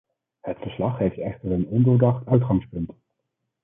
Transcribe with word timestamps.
Het 0.41 0.57
verslag 0.57 0.97
heeft 0.97 1.17
echter 1.17 1.51
een 1.51 1.67
ondoordacht 1.67 2.25
uitgangspunt. 2.27 2.91